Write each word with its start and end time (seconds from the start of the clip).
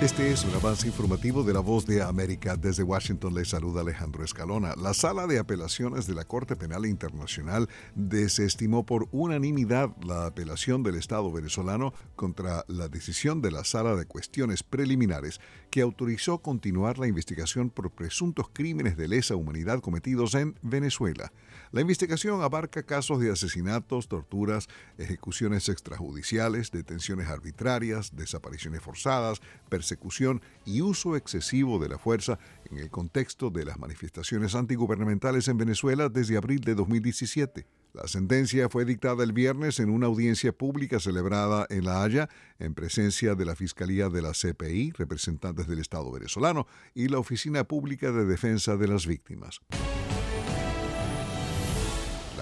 Este 0.00 0.30
es 0.30 0.44
un 0.44 0.54
avance 0.54 0.86
informativo 0.86 1.42
de 1.42 1.52
la 1.52 1.58
voz 1.58 1.84
de 1.84 2.02
América. 2.02 2.54
Desde 2.54 2.84
Washington 2.84 3.34
le 3.34 3.44
saluda 3.44 3.80
Alejandro 3.80 4.22
Escalona. 4.22 4.76
La 4.76 4.94
sala 4.94 5.26
de 5.26 5.40
apelaciones 5.40 6.06
de 6.06 6.14
la 6.14 6.24
Corte 6.24 6.54
Penal 6.54 6.86
Internacional 6.86 7.68
desestimó 7.96 8.86
por 8.86 9.08
unanimidad 9.10 9.90
la 10.04 10.26
apelación 10.26 10.84
del 10.84 10.94
Estado 10.94 11.32
venezolano 11.32 11.94
contra 12.14 12.64
la 12.68 12.86
decisión 12.86 13.42
de 13.42 13.50
la 13.50 13.64
sala 13.64 13.96
de 13.96 14.06
cuestiones 14.06 14.62
preliminares 14.62 15.40
que 15.68 15.80
autorizó 15.80 16.38
continuar 16.38 17.00
la 17.00 17.08
investigación 17.08 17.68
por 17.68 17.90
presuntos 17.90 18.46
crímenes 18.52 18.96
de 18.96 19.08
lesa 19.08 19.34
humanidad 19.34 19.80
cometidos 19.80 20.36
en 20.36 20.54
Venezuela. 20.62 21.32
La 21.72 21.80
investigación 21.80 22.40
abarca 22.40 22.84
casos 22.84 23.18
de 23.18 23.32
asesinatos, 23.32 24.06
torturas, 24.06 24.68
ejecuciones 24.96 25.68
extrajudiciales, 25.68 26.70
detenciones 26.70 27.28
arbitrarias, 27.28 28.14
desapariciones 28.14 28.80
forzadas, 28.80 29.42
persecución 29.88 30.42
y 30.66 30.82
uso 30.82 31.16
excesivo 31.16 31.78
de 31.78 31.88
la 31.88 31.98
fuerza 31.98 32.38
en 32.70 32.78
el 32.78 32.90
contexto 32.90 33.48
de 33.48 33.64
las 33.64 33.78
manifestaciones 33.78 34.54
antigubernamentales 34.54 35.48
en 35.48 35.56
Venezuela 35.56 36.10
desde 36.10 36.36
abril 36.36 36.60
de 36.60 36.74
2017. 36.74 37.66
La 37.94 38.06
sentencia 38.06 38.68
fue 38.68 38.84
dictada 38.84 39.24
el 39.24 39.32
viernes 39.32 39.80
en 39.80 39.88
una 39.88 40.06
audiencia 40.06 40.52
pública 40.52 41.00
celebrada 41.00 41.66
en 41.70 41.86
La 41.86 42.02
Haya 42.02 42.28
en 42.58 42.74
presencia 42.74 43.34
de 43.34 43.46
la 43.46 43.56
Fiscalía 43.56 44.10
de 44.10 44.20
la 44.20 44.32
CPI, 44.32 44.92
representantes 44.92 45.66
del 45.66 45.78
Estado 45.78 46.10
venezolano 46.12 46.66
y 46.94 47.08
la 47.08 47.18
Oficina 47.18 47.64
Pública 47.64 48.12
de 48.12 48.26
Defensa 48.26 48.76
de 48.76 48.88
las 48.88 49.06
Víctimas 49.06 49.60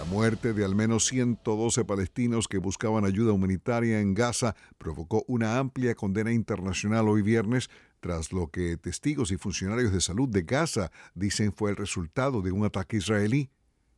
muerte 0.07 0.53
de 0.53 0.65
al 0.65 0.75
menos 0.75 1.07
112 1.07 1.85
palestinos 1.85 2.49
que 2.49 2.59
buscaban 2.59 3.05
ayuda 3.05 3.33
humanitaria 3.33 4.01
en 4.01 4.15
Gaza 4.15 4.55
provocó 4.79 5.25
una 5.27 5.59
amplia 5.59 5.95
condena 5.95 6.33
internacional 6.33 7.09
hoy 7.09 7.23
viernes, 7.23 7.69
tras 8.01 8.33
lo 8.33 8.49
que 8.49 8.77
testigos 8.77 9.33
y 9.33 9.37
funcionarios 9.37 9.93
de 9.93 10.01
salud 10.01 10.29
de 10.29 10.43
Gaza 10.43 10.93
dicen 11.15 11.53
fue 11.53 11.71
el 11.71 11.77
resultado 11.77 12.41
de 12.43 12.53
un 12.53 12.65
ataque 12.65 12.99
israelí. 12.99 13.51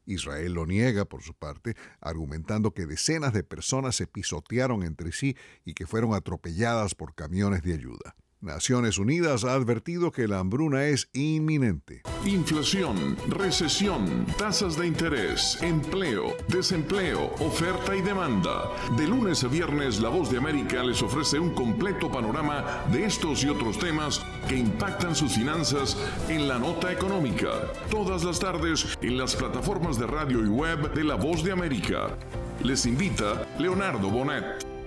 Israel 0.06 0.54
lo 0.54 0.66
niega, 0.66 1.04
por 1.04 1.22
su 1.22 1.34
parte, 1.34 1.76
argumentando 2.00 2.72
que 2.72 2.86
decenas 2.86 3.34
de 3.34 3.44
personas 3.44 3.94
se 3.94 4.06
pisotearon 4.06 4.82
entre 4.82 5.12
sí 5.12 5.36
y 5.64 5.74
que 5.74 5.86
fueron 5.86 6.14
atropelladas 6.14 6.94
por 6.94 7.14
camiones 7.14 7.62
de 7.62 7.74
ayuda. 7.74 8.16
Naciones 8.40 8.98
Unidas 8.98 9.42
ha 9.42 9.54
advertido 9.54 10.12
que 10.12 10.28
la 10.28 10.38
hambruna 10.38 10.84
es 10.84 11.10
inminente. 11.12 12.02
Inflación, 12.24 13.16
recesión, 13.28 14.26
tasas 14.38 14.78
de 14.78 14.86
interés, 14.86 15.58
empleo, 15.60 16.36
desempleo, 16.46 17.34
oferta 17.40 17.96
y 17.96 18.00
demanda. 18.00 18.70
De 18.96 19.08
lunes 19.08 19.42
a 19.42 19.48
viernes, 19.48 20.00
La 20.00 20.08
Voz 20.08 20.30
de 20.30 20.38
América 20.38 20.84
les 20.84 21.02
ofrece 21.02 21.40
un 21.40 21.52
completo 21.52 22.12
panorama 22.12 22.84
de 22.92 23.06
estos 23.06 23.42
y 23.42 23.48
otros 23.48 23.76
temas 23.76 24.24
que 24.48 24.56
impactan 24.56 25.16
sus 25.16 25.34
finanzas 25.34 25.96
en 26.28 26.46
la 26.46 26.60
nota 26.60 26.92
económica. 26.92 27.50
Todas 27.90 28.22
las 28.22 28.38
tardes 28.38 28.96
en 29.02 29.18
las 29.18 29.34
plataformas 29.34 29.98
de 29.98 30.06
radio 30.06 30.44
y 30.44 30.48
web 30.48 30.94
de 30.94 31.02
La 31.02 31.16
Voz 31.16 31.42
de 31.42 31.50
América. 31.50 32.16
Les 32.62 32.86
invita 32.86 33.48
Leonardo 33.58 34.08
Bonet. 34.08 34.77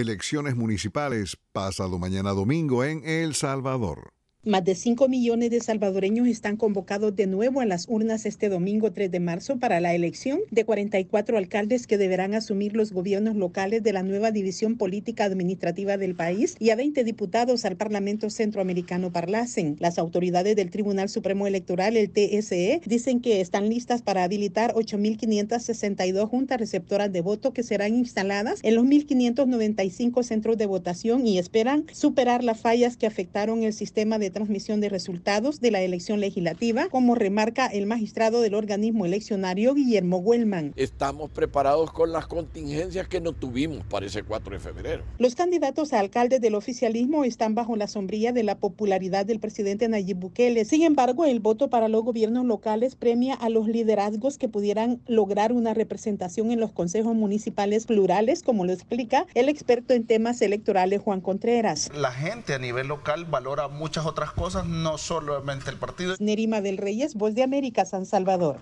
Elecciones 0.00 0.56
municipales 0.56 1.38
pasado 1.52 2.00
mañana 2.00 2.30
domingo 2.30 2.82
en 2.82 3.04
El 3.04 3.36
Salvador. 3.36 4.12
Más 4.46 4.62
de 4.62 4.74
5 4.74 5.08
millones 5.08 5.48
de 5.48 5.60
salvadoreños 5.60 6.28
están 6.28 6.58
convocados 6.58 7.16
de 7.16 7.26
nuevo 7.26 7.62
a 7.62 7.64
las 7.64 7.88
urnas 7.88 8.26
este 8.26 8.50
domingo 8.50 8.92
3 8.92 9.10
de 9.10 9.18
marzo 9.18 9.58
para 9.58 9.80
la 9.80 9.94
elección 9.94 10.40
de 10.50 10.66
44 10.66 11.38
alcaldes 11.38 11.86
que 11.86 11.96
deberán 11.96 12.34
asumir 12.34 12.76
los 12.76 12.92
gobiernos 12.92 13.36
locales 13.36 13.82
de 13.82 13.94
la 13.94 14.02
nueva 14.02 14.32
división 14.32 14.76
política 14.76 15.24
administrativa 15.24 15.96
del 15.96 16.14
país 16.14 16.56
y 16.58 16.68
a 16.68 16.76
20 16.76 17.04
diputados 17.04 17.64
al 17.64 17.76
Parlamento 17.76 18.28
Centroamericano 18.28 19.10
Parlacen. 19.10 19.76
Las 19.80 19.98
autoridades 19.98 20.56
del 20.56 20.70
Tribunal 20.70 21.08
Supremo 21.08 21.46
Electoral, 21.46 21.96
el 21.96 22.10
TSE, 22.10 22.82
dicen 22.84 23.22
que 23.22 23.40
están 23.40 23.70
listas 23.70 24.02
para 24.02 24.24
habilitar 24.24 24.74
8.562 24.74 26.28
juntas 26.28 26.60
receptoras 26.60 27.10
de 27.10 27.22
voto 27.22 27.54
que 27.54 27.62
serán 27.62 27.94
instaladas 27.94 28.60
en 28.62 28.74
los 28.74 28.84
1.595 28.84 30.22
centros 30.22 30.58
de 30.58 30.66
votación 30.66 31.26
y 31.26 31.38
esperan 31.38 31.86
superar 31.94 32.44
las 32.44 32.60
fallas 32.60 32.98
que 32.98 33.06
afectaron 33.06 33.62
el 33.62 33.72
sistema 33.72 34.18
de 34.18 34.33
transmisión 34.34 34.82
de 34.82 34.90
resultados 34.90 35.62
de 35.62 35.70
la 35.70 35.80
elección 35.80 36.20
legislativa, 36.20 36.88
como 36.90 37.14
remarca 37.14 37.66
el 37.66 37.86
magistrado 37.86 38.42
del 38.42 38.54
organismo 38.54 39.06
eleccionario 39.06 39.72
Guillermo 39.72 40.18
Huelman. 40.18 40.74
Estamos 40.76 41.30
preparados 41.30 41.90
con 41.90 42.12
las 42.12 42.26
contingencias 42.26 43.08
que 43.08 43.22
no 43.22 43.32
tuvimos 43.32 43.82
para 43.86 44.04
ese 44.04 44.22
4 44.22 44.52
de 44.52 44.60
febrero. 44.60 45.04
Los 45.18 45.34
candidatos 45.34 45.94
a 45.94 46.00
alcaldes 46.00 46.42
del 46.42 46.54
oficialismo 46.54 47.24
están 47.24 47.54
bajo 47.54 47.76
la 47.76 47.88
sombrilla 47.88 48.32
de 48.32 48.42
la 48.42 48.58
popularidad 48.58 49.24
del 49.24 49.40
presidente 49.40 49.88
Nayib 49.88 50.18
Bukele. 50.18 50.66
Sin 50.66 50.82
embargo, 50.82 51.24
el 51.24 51.40
voto 51.40 51.70
para 51.70 51.88
los 51.88 52.04
gobiernos 52.04 52.44
locales 52.44 52.96
premia 52.96 53.34
a 53.34 53.48
los 53.48 53.68
liderazgos 53.68 54.36
que 54.36 54.48
pudieran 54.48 55.00
lograr 55.06 55.52
una 55.52 55.72
representación 55.72 56.50
en 56.50 56.60
los 56.60 56.72
consejos 56.72 57.14
municipales 57.14 57.86
plurales, 57.86 58.42
como 58.42 58.64
lo 58.64 58.72
explica 58.72 59.26
el 59.34 59.48
experto 59.48 59.94
en 59.94 60.06
temas 60.06 60.42
electorales 60.42 61.00
Juan 61.00 61.20
Contreras. 61.20 61.90
La 61.94 62.10
gente 62.12 62.54
a 62.54 62.58
nivel 62.58 62.88
local 62.88 63.24
valora 63.24 63.68
muchas 63.68 64.06
otras 64.24 64.32
cosas, 64.32 64.66
no 64.66 64.96
solamente 64.96 65.70
el 65.70 65.76
partido. 65.76 66.14
Nerima 66.18 66.60
del 66.60 66.78
Reyes, 66.78 67.14
Voz 67.14 67.34
de 67.34 67.42
América, 67.42 67.84
San 67.84 68.06
Salvador. 68.06 68.58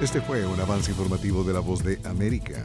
Este 0.00 0.20
fue 0.22 0.46
un 0.46 0.58
avance 0.58 0.90
informativo 0.90 1.44
de 1.44 1.52
la 1.52 1.60
Voz 1.60 1.84
de 1.84 2.00
América. 2.04 2.64